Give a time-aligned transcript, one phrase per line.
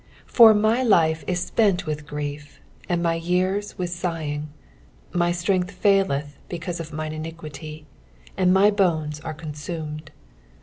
[0.25, 2.59] 10 For my life is spent with grief,
[2.89, 4.49] and my years with sighing:
[5.13, 7.85] my strength faileth because of mine iniquity,
[8.35, 10.09] and my bones are consumed.